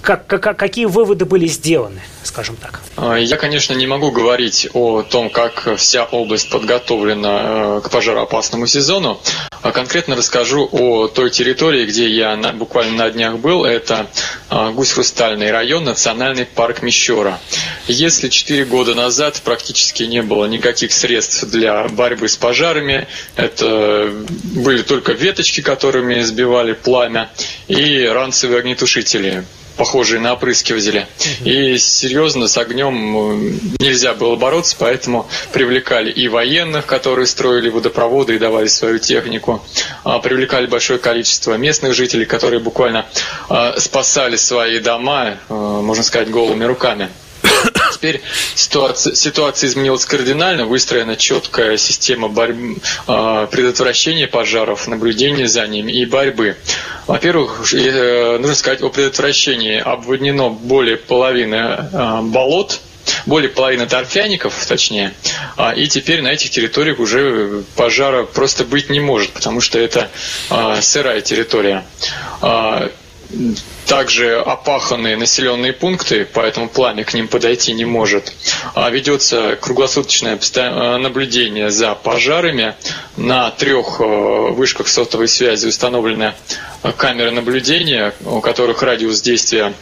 [0.00, 2.80] как, как, какие выводы были сделаны, скажем так?
[2.96, 8.66] А, я, конечно, не могу говорить о том, как вся область подготовлена э, к пожароопасному
[8.66, 9.20] сезону.
[9.62, 13.66] А конкретно расскажу о той территории, где я буквально на днях был.
[13.66, 14.06] Это
[14.48, 17.38] а, Гусь-Хрустальный район, национальный парк Мещера.
[17.86, 24.10] Если 4 года назад практически не было никаких средств для борьбы с пожарами, это
[24.42, 27.30] были только веточки, которыми сбивали пламя,
[27.68, 29.44] и ранцевые огнетушители
[29.80, 31.06] похожие на опрыскиватели.
[31.42, 38.36] И серьезно с огнем э, нельзя было бороться, поэтому привлекали и военных, которые строили водопроводы
[38.36, 39.64] и давали свою технику,
[40.04, 43.06] а, привлекали большое количество местных жителей, которые буквально
[43.48, 47.08] а, спасали свои дома, э, можно сказать, голыми руками.
[47.92, 48.22] Теперь
[48.54, 56.06] ситуация, ситуация изменилась кардинально, выстроена четкая система борьбы, э, предотвращения пожаров, наблюдения за ними и
[56.06, 56.56] борьбы.
[57.06, 59.78] Во-первых, э, нужно сказать о предотвращении.
[59.78, 61.54] Обводнено более половины
[61.92, 62.80] э, болот,
[63.26, 65.12] более половины торфяников, точнее,
[65.56, 70.10] а, и теперь на этих территориях уже пожара просто быть не может, потому что это
[70.48, 71.84] а, сырая территория.
[73.32, 78.32] А, также опаханные населенные пункты, поэтому пламя к ним подойти не может.
[78.90, 80.38] Ведется круглосуточное
[80.98, 82.74] наблюдение за пожарами.
[83.16, 86.34] На трех вышках сотовой связи установлены
[86.96, 89.74] камеры наблюдения, у которых радиус действия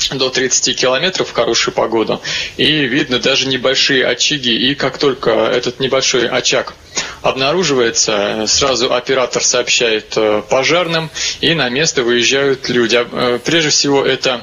[0.12, 2.20] до 30 километров в хорошую погоду.
[2.56, 4.54] И видно даже небольшие очаги.
[4.70, 6.74] И как только этот небольшой очаг
[7.22, 11.10] обнаруживается, сразу оператор сообщает э, пожарным,
[11.40, 12.98] и на место выезжают люди.
[13.12, 14.42] Э, прежде всего, это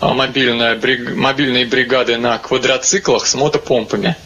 [0.00, 0.78] э, мобильная,
[1.14, 4.16] мобильные бригады на квадроциклах с мотопомпами.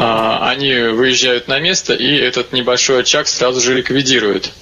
[0.00, 4.52] А, они выезжают на место, и этот небольшой очаг сразу же ликвидируют.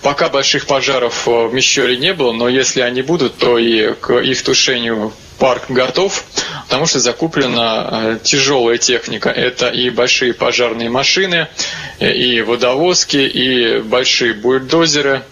[0.00, 4.42] Пока больших пожаров в Мещере не было, но если они будут, то и к их
[4.42, 6.24] тушению парк готов,
[6.64, 9.28] потому что закуплена э, тяжелая техника.
[9.28, 11.48] Это и большие пожарные машины,
[11.98, 15.24] э, и водовозки, и большие бульдозеры.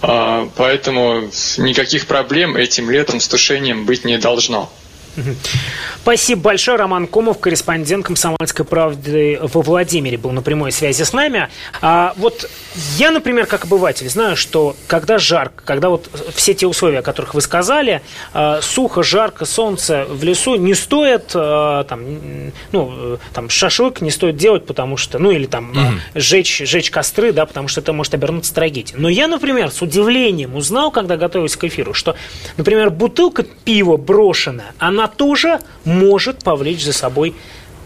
[0.00, 4.68] А, поэтому никаких проблем этим летом с тушением быть не должно.
[6.02, 6.76] Спасибо большое.
[6.76, 11.48] Роман Комов, корреспондент «Комсомольской правды» во Владимире, был на прямой связи с нами.
[11.80, 12.48] А вот
[12.96, 17.34] я, например, как обыватель, знаю, что когда жарко, когда вот все те условия, о которых
[17.34, 22.02] вы сказали, а, сухо, жарко, солнце в лесу, не стоит а, там,
[22.72, 25.80] ну, там, шашлык не стоит делать, потому что, ну, или там угу.
[26.14, 28.98] жечь, жечь костры, да, потому что это может обернуться трагедией.
[28.98, 32.16] Но я, например, с удивлением узнал, когда готовился к эфиру, что,
[32.56, 37.34] например, бутылка пива брошенная, она тоже может повлечь за собой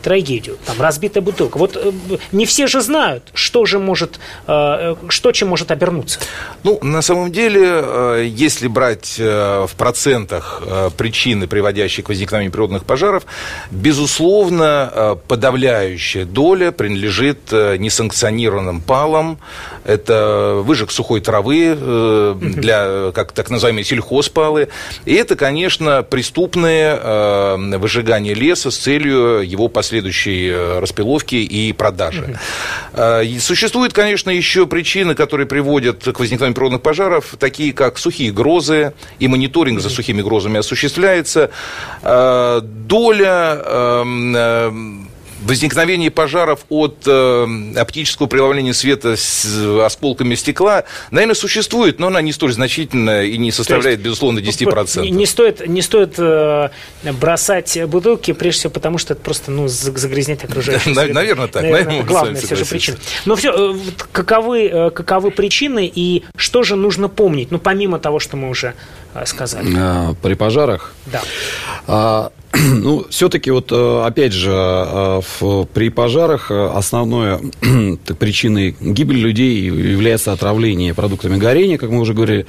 [0.07, 0.57] трагедию.
[0.65, 1.59] Там разбитая бутылка.
[1.59, 1.91] Вот э,
[2.31, 6.21] не все же знают, что же может, э, что чем может обернуться.
[6.63, 10.63] Ну, на самом деле, э, если брать в процентах
[10.97, 13.27] причины, приводящие к возникновению природных пожаров,
[13.73, 19.39] безусловно, подавляющая доля принадлежит несанкционированным палам.
[19.85, 24.69] Это выжиг сухой травы для, как так называемые сельхозпалы.
[25.05, 32.39] И это, конечно, преступное выжигание леса с целью его последующего последующей э, распиловки и продажи.
[32.93, 33.41] Mm-hmm.
[33.41, 39.29] Существуют, конечно, еще причины, которые приводят к возникновению природных пожаров, такие как сухие грозы, и
[39.29, 41.51] мониторинг за сухими грозами осуществляется.
[42.03, 45.09] Э, доля эм,
[45.43, 47.47] возникновение пожаров от э,
[47.77, 49.45] оптического преломления света с
[49.85, 55.03] осколками стекла, наверное, существует, но она не столь значительная и не составляет, есть, безусловно, 10%.
[55.03, 56.71] Не, не стоит, не стоит э,
[57.13, 61.15] бросать бутылки, прежде всего потому, что это просто ну, загрязнять окружающую среду.
[61.15, 61.63] Наверное, так.
[61.63, 62.99] Наверное, наверное, главная все же причина.
[63.25, 63.77] Но все, э,
[64.13, 68.75] каковы, э, каковы причины и что же нужно помнить, ну, помимо того, что мы уже
[69.25, 69.73] сказали?
[69.77, 70.95] А, при пожарах?
[71.07, 71.23] Да.
[71.87, 77.53] А, ну, все-таки вот, э, опять же, э, в, при пожарах э, основной
[78.19, 82.47] причиной гибели людей является отравление продуктами горения, как мы уже говорили.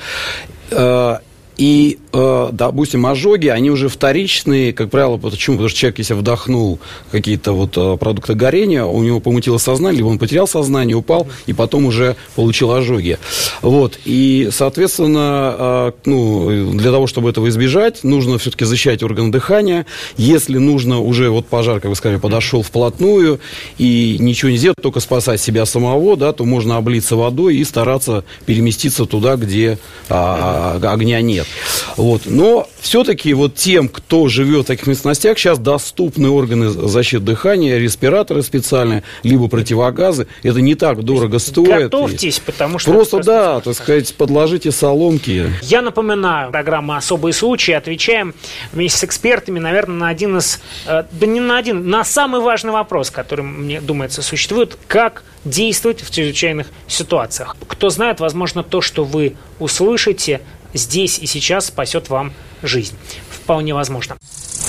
[1.58, 5.56] И, э, допустим, ожоги, они уже вторичные, как правило, почему?
[5.56, 6.80] Потому что человек, если вдохнул
[7.12, 11.54] какие-то вот э, продукты горения, у него помутило сознание, либо он потерял сознание, упал, и
[11.54, 13.18] потом уже получил ожоги.
[13.64, 13.98] Вот.
[14.06, 19.88] И, соответственно, э, ну, для того, чтобы этого избежать, нужно все-таки защищать органы дыхания.
[20.16, 23.40] Если нужно уже, вот пожар, как вы сказали, подошел вплотную,
[23.80, 28.24] и ничего не сделать, только спасать себя самого, да, то можно облиться водой и стараться
[28.46, 31.47] переместиться туда, где а, огня нет.
[31.96, 32.24] Вот.
[32.26, 38.44] Но все-таки вот тем, кто живет в таких местностях, сейчас доступны органы защиты дыхания, респираторы
[38.44, 40.28] специальные, либо противогазы.
[40.44, 41.84] Это не так дорого стоит.
[41.84, 42.92] Готовьтесь, потому что...
[42.92, 45.52] Просто, да, так сказать, подложите соломки.
[45.64, 47.72] Я напоминаю, программа «Особые случаи».
[47.72, 48.34] Отвечаем
[48.72, 50.60] вместе с экспертами, наверное, на один из...
[50.86, 54.78] Э, да не на один, на самый важный вопрос, который, мне думается, существует.
[54.88, 57.56] Как действовать в чрезвычайных ситуациях?
[57.68, 60.42] Кто знает, возможно, то, что вы услышите,
[60.74, 62.96] здесь и сейчас спасет вам жизнь.
[63.30, 64.18] Вполне возможно.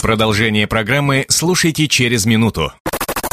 [0.03, 2.73] Продолжение программы слушайте через минуту.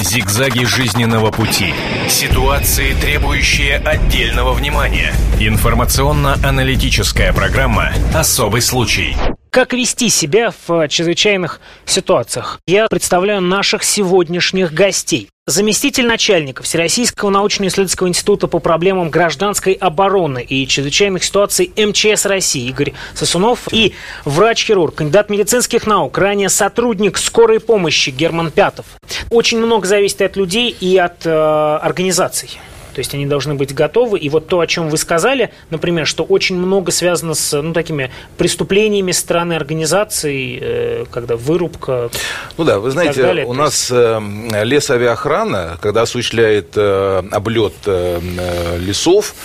[0.02, 1.74] Зигзаги жизненного пути.
[2.10, 5.14] Ситуации, требующие отдельного внимания.
[5.40, 9.16] Информационно-аналитическая программа «Особый случай».
[9.56, 12.60] Как вести себя в чрезвычайных ситуациях.
[12.68, 15.30] Я представляю наших сегодняшних гостей.
[15.48, 22.92] Заместитель начальника Всероссийского научно-исследовательского института по проблемам гражданской обороны и чрезвычайных ситуаций МЧС России Игорь
[23.14, 23.94] Сосунов и
[24.26, 28.86] врач-хирург, кандидат медицинских наук, ранее сотрудник скорой помощи Герман Пятов.
[29.30, 32.60] Очень много зависит от людей и от э, организаций.
[32.96, 34.18] То есть они должны быть готовы.
[34.18, 38.10] И вот то, о чем вы сказали, например, что очень много связано с ну, такими
[38.38, 42.10] преступлениями стороны организаций, э, когда вырубка.
[42.58, 44.22] Ну да, вы знаете, далее, у нас э,
[44.64, 49.36] лесавиохрана, когда осуществляет э, облет лесов,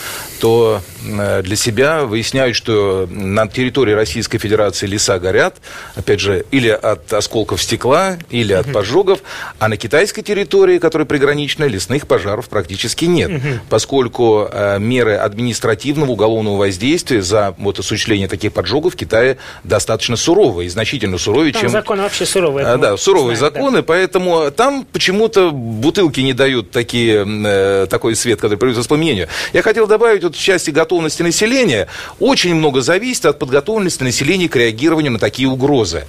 [0.40, 5.56] то для себя выясняют, что на территории Российской Федерации леса горят,
[5.96, 9.20] опять же, или от осколков стекла, или от пожогов,
[9.58, 16.56] а на китайской территории, которая приграничная, лесных пожаров практически нет поскольку э, меры административного уголовного
[16.56, 21.70] воздействия за вот, осуществление таких поджогов в Китае достаточно суровые, значительно суровее, там чем...
[21.70, 22.66] законы вообще суровые.
[22.66, 23.82] А, да, суровые знаем, законы, да.
[23.82, 29.28] поэтому там почему-то бутылки не дают такие, э, такой свет, который приводит к воспламенению.
[29.52, 34.56] Я хотел добавить, вот в части готовности населения, очень много зависит от подготовленности населения к
[34.56, 36.04] реагированию на такие угрозы.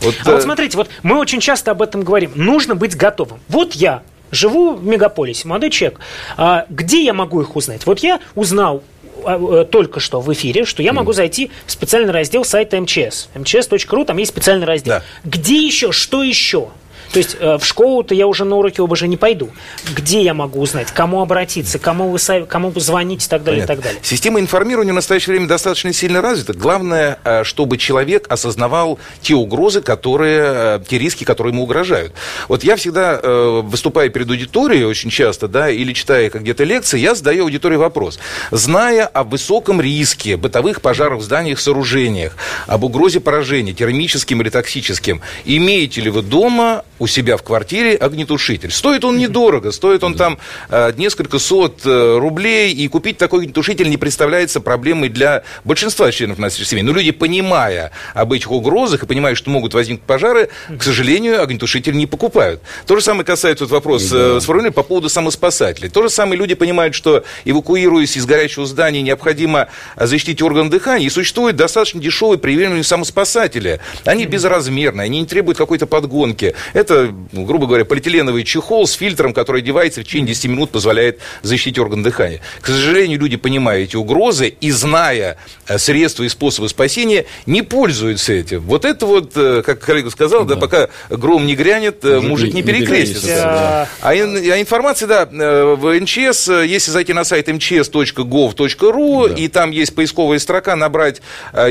[0.00, 2.32] Вот, а вот э, смотрите, вот мы очень часто об этом говорим.
[2.34, 3.40] Нужно быть готовым.
[3.48, 6.00] Вот я Живу в мегаполисе, молодой человек.
[6.36, 7.86] А где я могу их узнать?
[7.86, 8.82] Вот я узнал
[9.24, 13.28] а, э, только что в эфире, что я могу зайти в специальный раздел сайта МЧС.
[13.34, 14.94] mчs.ру, там есть специальный раздел.
[14.94, 15.02] Да.
[15.24, 16.68] Где еще, что еще?
[17.12, 19.50] То есть э, в школу-то я уже на уроки ОБЖ не пойду.
[19.94, 23.72] Где я могу узнать, кому обратиться, кому, вы, кому звонить и так далее, Понятно.
[23.72, 24.00] и так далее.
[24.02, 26.52] Система информирования в настоящее время достаточно сильно развита.
[26.52, 32.12] Главное, э, чтобы человек осознавал те угрозы, которые, э, те риски, которые ему угрожают.
[32.48, 37.44] Вот я всегда, выступая перед аудиторией очень часто, да, или читая где-то лекции, я задаю
[37.44, 38.18] аудитории вопрос.
[38.50, 45.20] Зная о высоком риске бытовых пожаров в зданиях, сооружениях, об угрозе поражения, термическим или токсическим,
[45.44, 48.70] имеете ли вы дома у себя в квартире огнетушитель.
[48.70, 53.88] Стоит он недорого, стоит он там э, несколько сот э, рублей, и купить такой огнетушитель
[53.88, 56.82] не представляется проблемой для большинства членов нашей семьи.
[56.82, 61.96] Но люди, понимая об этих угрозах и понимая, что могут возникнуть пожары, к сожалению, огнетушитель
[61.96, 62.60] не покупают.
[62.86, 64.40] То же самое касается вот вопрос да.
[64.40, 65.88] сформулирован по поводу самоспасателей.
[65.88, 71.10] То же самое люди понимают, что эвакуируясь из горячего здания, необходимо защитить орган дыхания, и
[71.10, 73.80] существует достаточно дешевые приверженные самоспасатели.
[74.04, 76.54] Они безразмерные, они не требуют какой-то подгонки.
[76.72, 81.18] Это это, грубо говоря, полиэтиленовый чехол с фильтром, который одевается в течение 10 минут, позволяет
[81.42, 82.40] защитить орган дыхания.
[82.60, 88.32] К сожалению, люди, понимая эти угрозы и зная э, средства и способы спасения, не пользуются
[88.32, 88.60] этим.
[88.60, 92.54] Вот это вот, э, как коллега сказал, да, да пока гром не грянет, э, мужик,
[92.54, 93.26] не, не перекрестится.
[93.26, 93.88] Да.
[94.00, 94.14] А, а
[94.60, 99.34] информация, да, в МЧС, если зайти на сайт mчs.gov.ru, да.
[99.34, 101.20] и там есть поисковая строка, набрать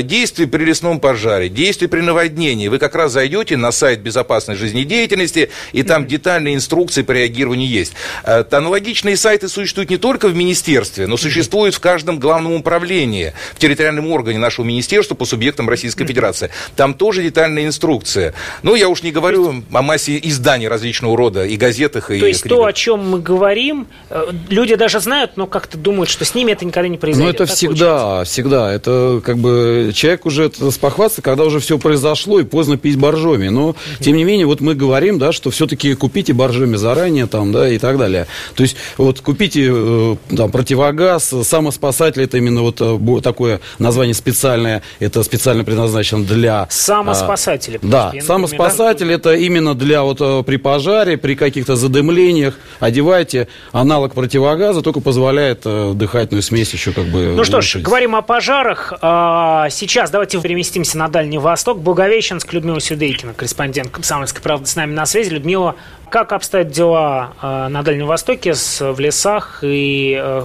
[0.02, 5.05] действия при лесном пожаре, действия при наводнении, вы как раз зайдете на сайт безопасной жизнедеятельности,
[5.06, 7.92] деятельности, и там детальные инструкции по реагированию есть.
[8.24, 13.58] Э, аналогичные сайты существуют не только в министерстве, но существуют в каждом главном управлении, в
[13.58, 16.50] территориальном органе нашего министерства по субъектам Российской Федерации.
[16.74, 18.34] Там тоже детальная инструкция.
[18.62, 19.64] Ну, я уж не говорю есть...
[19.72, 22.58] о массе изданий различного рода, и газетах, и То есть книгах.
[22.58, 26.52] то, о чем мы говорим, э, люди даже знают, но как-то думают, что с ними
[26.52, 27.38] это никогда не произойдет.
[27.38, 28.32] Ну, это так всегда, получается?
[28.32, 28.72] всегда.
[28.72, 33.48] Это как бы человек уже спохватится, когда уже все произошло, и поздно пить боржоми.
[33.48, 37.52] Но, тем не менее, вот мы говорим говорим, да, что все-таки купите боржоми заранее там,
[37.52, 38.26] да, и так далее.
[38.54, 44.82] То есть вот купите э, там противогаз, самоспасатель, это именно вот э, такое название специальное,
[44.98, 46.66] это специально предназначено для...
[46.70, 47.78] Самоспасатели.
[47.82, 49.12] А, да, самоспасатель, да?
[49.12, 55.60] это именно для вот э, при пожаре, при каких-то задымлениях одевайте аналог противогаза, только позволяет
[55.64, 58.94] дыхательную смесь еще как бы Ну что ж, говорим о пожарах.
[59.02, 61.80] А, сейчас давайте переместимся на Дальний Восток.
[61.80, 65.30] Благовещенск, Людмила Сюдейкина, корреспондент «Комсомольской правды» с нами на связи.
[65.30, 65.76] Людмила,
[66.10, 70.42] как обстоят дела э, на Дальнем Востоке в лесах и э,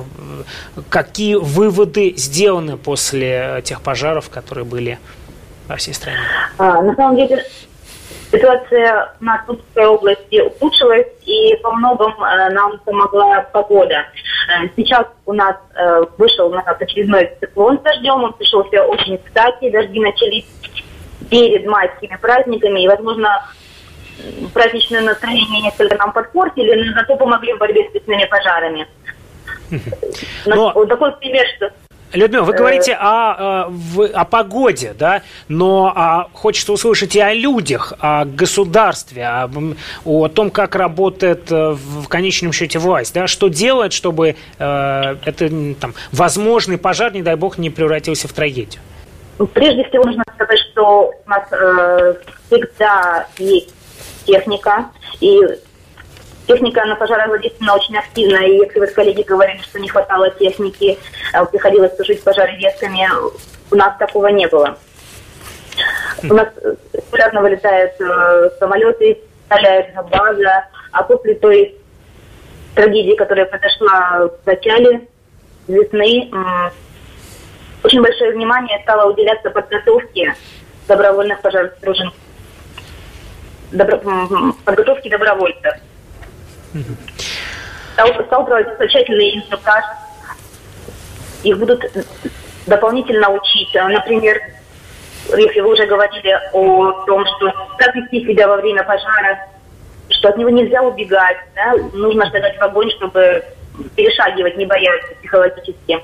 [0.89, 4.99] какие выводы сделаны после тех пожаров, которые были
[5.67, 6.19] во всей стране?
[6.57, 7.43] А, на самом деле
[8.31, 14.05] ситуация в Тульской области ухудшилась, и по многом э, нам помогла погода.
[14.75, 15.55] Сейчас у нас
[16.17, 20.45] вышел на очередной циклон с дождем, он пришелся очень кстати, дожди начались
[21.29, 23.45] перед майскими праздниками, и, возможно,
[24.53, 28.87] праздничное настроение несколько нам подпортили, но зато помогли в борьбе с лесными пожарами.
[30.45, 30.71] Но...
[30.73, 31.71] Вот такой пример, что
[32.13, 33.71] Людмила, вы говорите о, о,
[34.13, 39.49] о погоде, да, но а, хочется услышать и о людях, о государстве, о,
[40.03, 45.75] о том, как работает э, в конечном счете власть, да, что делать, чтобы э, это
[45.79, 48.81] там, возможный пожар, не дай бог, не превратился в трагедию.
[49.53, 52.15] Прежде всего нужно сказать, что что у нас э,
[52.47, 53.73] всегда есть
[54.25, 55.39] техника, и
[56.47, 60.97] техника на пожарах задействована очень активно, и если вот коллеги говорили, что не хватало техники,
[61.33, 63.07] а приходилось тушить пожары ветками,
[63.71, 64.77] у нас такого не было.
[66.23, 66.49] У нас
[66.93, 71.75] регулярно вылетают э, самолеты, стреляют база, а после той
[72.75, 75.07] трагедии, которая произошла в начале
[75.67, 76.71] весны, э,
[77.83, 80.35] очень большое внимание стало уделяться подготовке
[80.87, 82.11] добровольных пожарных дружин,
[83.71, 83.99] добро,
[84.65, 85.73] подготовке добровольцев.
[87.93, 89.83] Стал, стал проводиться тщательный инструктаж.
[91.43, 91.83] Их будут
[92.67, 93.73] дополнительно учить.
[93.73, 94.39] Например,
[95.35, 99.47] если вы уже говорили о том, что как вести себя во время пожара,
[100.09, 103.43] что от него нельзя убегать, да, нужно ждать в огонь, чтобы
[103.95, 105.99] перешагивать, не бояться психологически,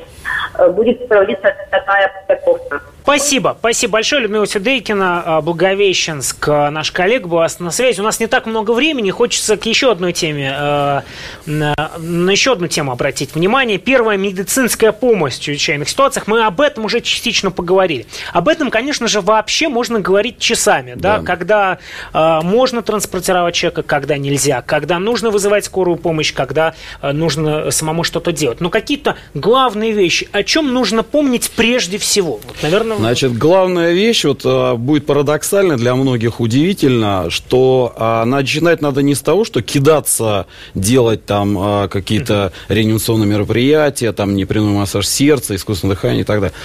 [0.57, 2.81] э, будет проводиться такая подготовка.
[3.07, 3.55] Спасибо.
[3.57, 6.49] Спасибо большое, Людмила Сюдейкина, а, Благовещенск.
[6.49, 8.01] А, наш коллега был на связи.
[8.01, 9.11] У нас не так много времени.
[9.11, 11.01] Хочется к еще одной теме, э,
[11.45, 13.77] на еще одну тему обратить внимание.
[13.77, 16.27] Первая медицинская помощь в чрезвычайных ситуациях.
[16.27, 18.07] Мы об этом уже частично поговорили.
[18.33, 20.95] Об этом, конечно же, вообще можно говорить часами.
[20.97, 21.19] Да?
[21.19, 21.23] Да.
[21.23, 21.77] Когда
[22.13, 24.61] э, можно транспортировать человека, когда нельзя.
[24.61, 28.59] Когда нужно вызывать скорую помощь, когда э, нужно самому что-то делать.
[28.59, 32.41] Но какие-то главные вещи, о чем нужно помнить прежде всего.
[32.45, 38.81] Вот, наверное, Значит, главная вещь, вот а, будет парадоксально для многих удивительно, что а, начинать
[38.81, 45.07] надо не с того, что кидаться, делать там а, какие-то реанимационные мероприятия, там непрямой массаж
[45.07, 46.55] сердца, искусственное дыхание и так далее.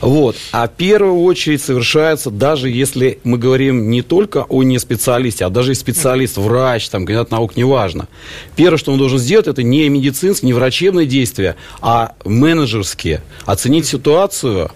[0.00, 0.36] Вот.
[0.50, 5.50] А в первую очередь совершается, даже если мы говорим не только о не специалисте, а
[5.50, 8.08] даже и специалист, врач, там, кандидат наук, неважно.
[8.56, 13.22] Первое, что он должен сделать, это не медицинские, не врачебные действия, а менеджерские.
[13.44, 14.70] Оценить ситуацию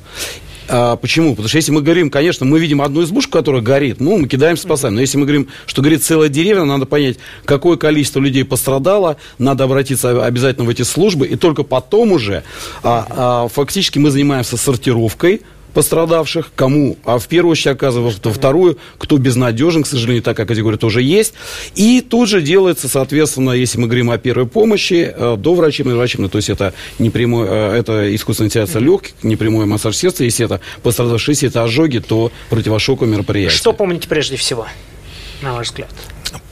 [0.68, 1.30] а, почему?
[1.30, 4.56] Потому что если мы говорим, конечно, мы видим одну избушку, которая горит, ну, мы кидаем,
[4.56, 4.94] спасаем.
[4.94, 9.64] Но если мы говорим, что горит целая деревня, надо понять, какое количество людей пострадало, надо
[9.64, 12.42] обратиться обязательно в эти службы, и только потом уже
[12.82, 15.42] а, а, фактически мы занимаемся сортировкой,
[15.76, 20.78] пострадавших, кому, а в первую очередь оказывается, во вторую, кто безнадежен, к сожалению, такая категория
[20.78, 21.34] тоже есть.
[21.74, 26.30] И тут же делается, соответственно, если мы говорим о первой помощи, э, до врачебной врачебной,
[26.30, 30.46] то есть это не прямой, э, это искусственная вентиляция легких, не прямой массаж сердца, если
[30.46, 33.54] это пострадавшие, если это ожоги, то противошоковое мероприятие.
[33.54, 34.66] Что помните прежде всего,
[35.42, 35.90] на ваш взгляд?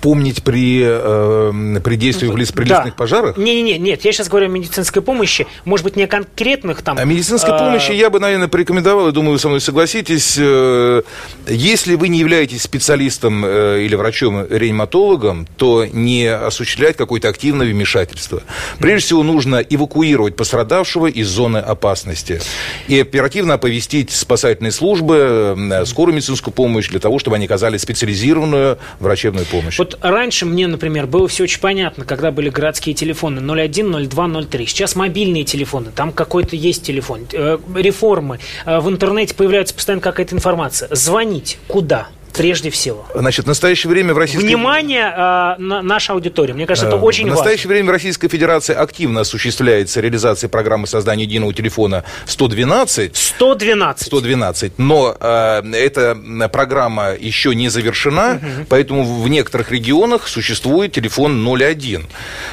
[0.04, 2.94] Помнить при, э, при действии в приличных да.
[2.94, 3.38] пожарах?
[3.38, 6.98] Не-не-не, нет, я сейчас говорю о медицинской помощи, может быть, не конкретных там...
[6.98, 7.58] О медицинской э...
[7.58, 11.02] помощи я бы, наверное, порекомендовал, и думаю, вы со мной согласитесь, э,
[11.48, 18.42] если вы не являетесь специалистом э, или врачом-реаниматологом, то не осуществлять какое-то активное вмешательство.
[18.80, 22.42] Прежде всего, нужно эвакуировать пострадавшего из зоны опасности
[22.88, 28.76] и оперативно оповестить спасательные службы, э, скорую медицинскую помощь для того, чтобы они оказали специализированную
[29.00, 29.78] врачебную помощь.
[29.78, 34.66] Вот раньше мне, например, было все очень понятно, когда были городские телефоны 01, 02, 03.
[34.66, 37.26] Сейчас мобильные телефоны, там какой-то есть телефон.
[37.32, 38.38] Э, реформы.
[38.64, 40.88] Э, в интернете появляется постоянно какая-то информация.
[40.94, 42.08] Звонить куда?
[42.34, 43.06] Прежде всего.
[43.14, 44.44] Значит, в настоящее время в Российской...
[44.44, 46.52] Внимание, э, на, наша аудитория.
[46.52, 47.36] Мне кажется, это э, очень важно.
[47.36, 47.74] В настоящее важно.
[47.74, 53.16] время в Российской Федерации активно осуществляется реализация программы создания единого телефона 112.
[53.16, 54.06] 112.
[54.06, 54.78] 112.
[54.78, 56.16] Но э, эта
[56.52, 58.66] программа еще не завершена, угу.
[58.68, 62.06] поэтому в некоторых регионах существует телефон 01.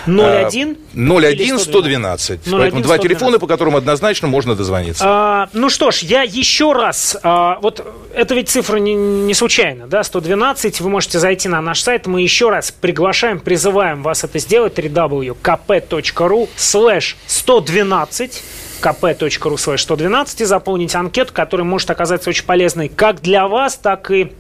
[0.06, 0.78] 01?
[0.94, 2.40] 01 112.
[2.52, 5.04] Поэтому два телефона, по которым однозначно можно дозвониться.
[5.06, 7.18] А, ну что ж, я еще раз...
[7.24, 11.62] А, вот это ведь цифра не, не случайная случайно, да, 112, вы можете зайти на
[11.62, 18.44] наш сайт, мы еще раз приглашаем, призываем вас это сделать, www.kp.ru slash 112,
[18.82, 24.12] kp.ru slash 112 и заполнить анкету, которая может оказаться очень полезной как для вас, так
[24.12, 24.34] и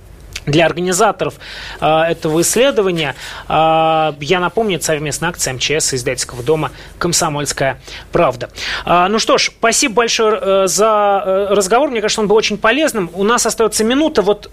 [0.45, 1.35] для организаторов
[1.79, 3.15] э, этого исследования,
[3.47, 7.79] э, я напомню, это совместная акция МЧС издательского дома «Комсомольская
[8.11, 8.49] правда».
[8.85, 11.89] Э, ну что ж, спасибо большое э, за э, разговор.
[11.89, 13.11] Мне кажется, он был очень полезным.
[13.13, 14.23] У нас остается минута.
[14.23, 14.49] Вот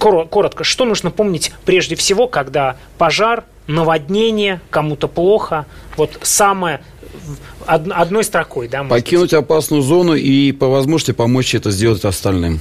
[0.00, 6.80] коротко, что нужно помнить прежде всего, когда пожар, наводнение, кому-то плохо, вот самое
[7.66, 8.82] одной строкой, да?
[8.84, 9.34] Покинуть быть.
[9.34, 12.60] опасную зону и по возможности помочь это сделать остальным.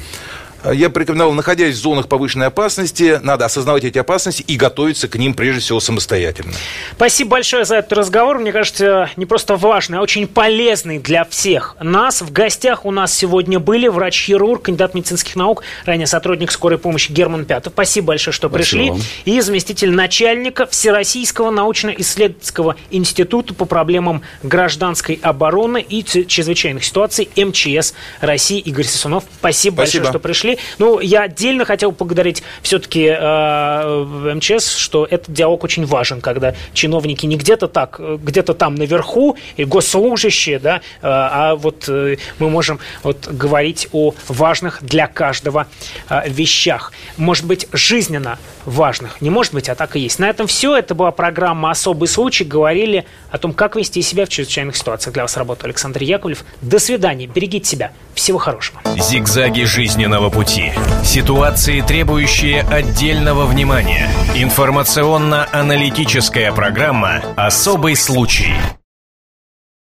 [0.66, 5.16] Я бы рекомендовал, находясь в зонах повышенной опасности, надо осознавать эти опасности и готовиться к
[5.16, 6.54] ним прежде всего самостоятельно.
[6.96, 8.40] Спасибо большое за этот разговор.
[8.40, 12.22] Мне кажется, не просто важный, а очень полезный для всех нас.
[12.22, 17.46] В гостях у нас сегодня были врач-хирург, кандидат медицинских наук, ранее сотрудник скорой помощи Герман
[17.46, 17.74] Пятов.
[17.74, 18.90] Спасибо большое, что Спасибо пришли.
[18.90, 19.02] Вам.
[19.26, 28.60] И заместитель начальника Всероссийского научно-исследовательского института по проблемам гражданской обороны и чрезвычайных ситуаций МЧС России
[28.60, 29.24] Игорь Сосунов.
[29.40, 29.76] Спасибо, Спасибо.
[29.76, 30.49] большое, что пришли.
[30.50, 30.58] Прошли.
[30.78, 37.26] Ну, я отдельно хотел поблагодарить все-таки э, МЧС, что этот диалог очень важен, когда чиновники
[37.26, 42.80] не где-то так, где-то там наверху, и госслужащие, да, э, а вот э, мы можем
[43.04, 45.68] вот говорить о важных для каждого
[46.10, 46.92] э, вещах.
[47.18, 49.22] Может быть, жизненно важных.
[49.22, 50.20] Не может быть, а так и есть.
[50.20, 50.76] На этом все.
[50.76, 52.44] Это была программа «Особый случай».
[52.44, 55.14] Говорили о том, как вести себя в чрезвычайных ситуациях.
[55.14, 56.44] Для вас работал Александр Яковлев.
[56.62, 57.28] До свидания.
[57.28, 57.92] Берегите себя.
[58.14, 58.82] Всего хорошего.
[58.98, 60.72] Зигзаги жизненного пути.
[61.04, 64.10] Ситуации, требующие отдельного внимания.
[64.36, 68.54] Информационно-аналитическая программа «Особый случай».